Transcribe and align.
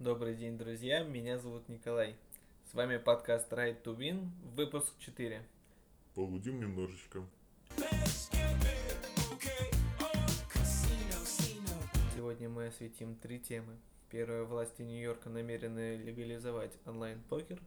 Добрый 0.00 0.34
день, 0.34 0.58
друзья. 0.58 1.04
Меня 1.04 1.38
зовут 1.38 1.68
Николай. 1.68 2.16
С 2.68 2.74
вами 2.74 2.96
подкаст 2.96 3.52
Right 3.52 3.80
to 3.84 3.96
Win, 3.96 4.26
выпуск 4.56 4.92
4. 4.98 5.40
Полудим 6.16 6.58
немножечко. 6.58 7.24
Сегодня 12.16 12.48
мы 12.48 12.66
осветим 12.66 13.14
три 13.14 13.38
темы. 13.38 13.76
Первая, 14.10 14.42
власти 14.42 14.82
Нью-Йорка 14.82 15.30
намерены 15.30 15.96
легализовать 15.96 16.72
онлайн-покер. 16.86 17.62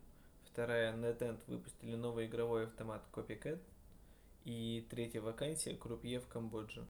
Вторая, 0.51 0.93
NetEnt 0.97 1.39
выпустили 1.47 1.95
новый 1.95 2.25
игровой 2.25 2.65
автомат 2.65 3.03
Copycat. 3.13 3.61
И 4.43 4.85
третья 4.89 5.21
вакансия, 5.21 5.75
крупье 5.75 6.19
в 6.19 6.27
Камбодже. 6.27 6.85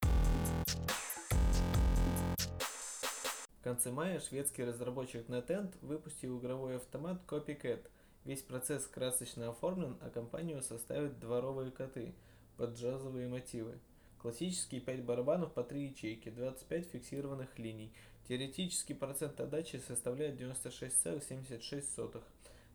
Конце 3.68 3.90
мая 3.90 4.18
шведский 4.18 4.64
разработчик 4.64 5.28
NetEnt 5.28 5.74
выпустил 5.82 6.38
игровой 6.38 6.76
автомат 6.76 7.20
Copycat. 7.26 7.86
Весь 8.24 8.40
процесс 8.40 8.86
красочно 8.86 9.50
оформлен, 9.50 9.98
а 10.00 10.08
компанию 10.08 10.62
составят 10.62 11.20
дворовые 11.20 11.70
коты 11.70 12.14
под 12.56 12.78
джазовые 12.78 13.28
мотивы. 13.28 13.78
Классические 14.22 14.80
5 14.80 15.04
барабанов 15.04 15.52
по 15.52 15.62
3 15.62 15.84
ячейки, 15.84 16.30
25 16.30 16.86
фиксированных 16.86 17.58
линий. 17.58 17.92
Теоретический 18.26 18.94
процент 18.94 19.38
отдачи 19.38 19.76
составляет 19.86 20.40
96,76. 20.40 22.22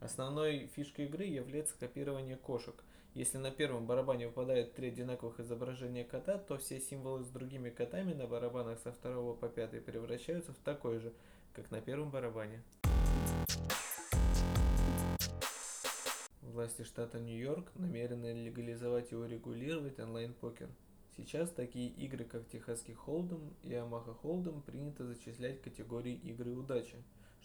Основной 0.03 0.67
фишкой 0.75 1.05
игры 1.05 1.23
является 1.23 1.77
копирование 1.79 2.35
кошек– 2.35 2.75
если 3.15 3.37
на 3.37 3.51
первом 3.51 3.85
барабане 3.85 4.25
выпадают 4.25 4.73
три 4.73 4.87
одинаковых 4.87 5.39
изображения 5.39 6.03
кота, 6.03 6.39
то 6.39 6.57
все 6.57 6.79
символы 6.79 7.23
с 7.23 7.27
другими 7.27 7.69
котами 7.69 8.11
на 8.11 8.25
барабанах 8.25 8.79
со 8.79 8.91
второго 8.91 9.35
по 9.35 9.49
пятый 9.49 9.81
превращаются 9.81 10.51
в 10.51 10.57
такой 10.57 10.97
же, 10.97 11.13
как 11.53 11.69
на 11.69 11.79
первом 11.79 12.09
барабане. 12.09 12.63
Власти 16.41 16.81
штата 16.81 17.19
Нью-Йорк 17.19 17.71
намерены 17.75 18.33
легализовать 18.33 19.11
и 19.11 19.15
урегулировать 19.15 19.99
онлайн-покер. 19.99 20.69
Сейчас 21.15 21.51
такие 21.51 21.89
игры, 21.89 22.25
как 22.25 22.47
Техасский 22.47 22.95
Холдем 22.95 23.53
и 23.61 23.75
Амаха 23.75 24.15
Холдем, 24.15 24.63
принято 24.63 25.05
зачислять 25.05 25.59
в 25.59 25.63
категории 25.63 26.15
игры 26.15 26.55
удачи, 26.55 26.97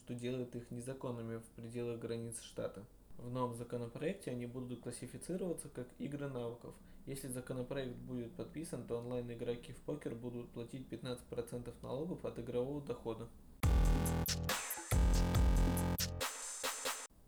что 0.09 0.15
делает 0.15 0.57
их 0.57 0.71
незаконными 0.71 1.37
в 1.37 1.45
пределах 1.51 2.01
границ 2.01 2.41
штата. 2.41 2.83
В 3.19 3.31
новом 3.31 3.55
законопроекте 3.55 4.31
они 4.31 4.47
будут 4.47 4.81
классифицироваться 4.81 5.69
как 5.69 5.87
игры 5.99 6.29
навыков. 6.29 6.75
Если 7.05 7.29
законопроект 7.29 7.95
будет 7.95 8.33
подписан, 8.33 8.87
то 8.87 8.97
онлайн-игроки 8.97 9.75
в 9.75 9.77
покер 9.83 10.15
будут 10.15 10.49
платить 10.49 10.89
15% 10.91 11.75
налогов 11.83 12.25
от 12.25 12.39
игрового 12.39 12.81
дохода. 12.81 13.29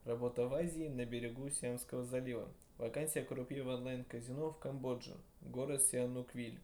Работа 0.07 0.49
в 0.49 0.55
Азии 0.55 0.89
на 0.89 1.05
берегу 1.05 1.51
Сиамского 1.51 2.05
залива. 2.05 2.49
Вакансия 2.79 3.23
крупье 3.23 3.63
в 3.63 3.69
онлайн-казино 3.69 4.53
в 4.53 4.59
Камбодже. 4.59 5.19
Город 5.43 5.83
Сиануквиль. 5.83 6.59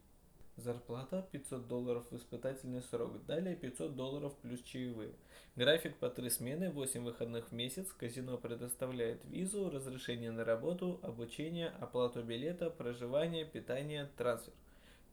Зарплата 0.57 1.23
500 1.31 1.67
долларов 1.67 2.07
в 2.09 2.15
испытательный 2.17 2.81
срок. 2.81 3.23
Далее 3.27 3.55
500 3.55 3.95
долларов 3.95 4.35
плюс 4.41 4.59
чаевые. 4.63 5.13
График 5.55 5.95
по 5.97 6.09
три 6.09 6.31
смены, 6.31 6.71
8 6.71 7.03
выходных 7.03 7.49
в 7.49 7.51
месяц. 7.51 7.87
Казино 7.93 8.39
предоставляет 8.39 9.23
визу, 9.25 9.69
разрешение 9.69 10.31
на 10.31 10.43
работу, 10.43 10.99
обучение, 11.03 11.67
оплату 11.79 12.23
билета, 12.23 12.71
проживание, 12.71 13.45
питание, 13.45 14.09
трансфер. 14.17 14.51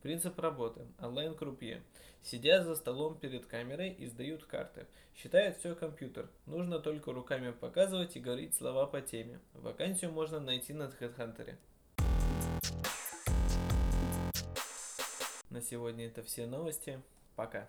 Принцип 0.00 0.39
работы. 0.39 0.87
Онлайн-крупье. 0.98 1.83
Сидят 2.22 2.65
за 2.65 2.75
столом 2.75 3.19
перед 3.19 3.45
камерой 3.45 3.91
и 3.91 4.06
сдают 4.06 4.45
карты. 4.45 4.87
Считает 5.15 5.59
все 5.59 5.75
компьютер. 5.75 6.31
Нужно 6.47 6.78
только 6.78 7.12
руками 7.12 7.53
показывать 7.53 8.17
и 8.17 8.20
говорить 8.20 8.55
слова 8.55 8.87
по 8.87 9.03
теме. 9.03 9.41
Вакансию 9.53 10.11
можно 10.11 10.41
найти 10.41 10.72
на 10.72 10.84
HeadHunter. 10.84 11.56
На 15.54 15.62
сегодня 15.62 16.09
это 16.09 16.25
все 16.25 16.47
новости. 16.47 17.00
Пока. 17.37 17.69